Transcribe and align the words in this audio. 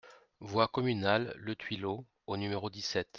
Voie 0.39 0.67
Communale 0.67 1.31
Le 1.37 1.55
Tuilot 1.55 2.07
au 2.25 2.35
numéro 2.35 2.71
dix-sept 2.71 3.07